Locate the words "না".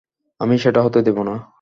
1.23-1.35